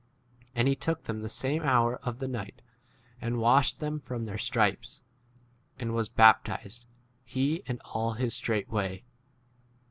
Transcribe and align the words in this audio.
And 0.55 0.67
he 0.67 0.75
took 0.75 1.03
them 1.03 1.21
the 1.21 1.29
same 1.29 1.61
hour 1.61 1.97
of 1.97 2.17
the 2.17 2.27
night 2.27 2.63
and 3.21 3.37
washed 3.39 3.79
[them] 3.79 3.99
from 3.99 4.25
their 4.25 4.39
stripes; 4.39 4.99
and 5.77 5.93
was 5.93 6.09
baptized, 6.09 6.85
he 7.23 7.57
and 7.67 7.77
34 7.81 7.91
all 7.93 8.13
his 8.13 8.33
straightway. 8.33 9.03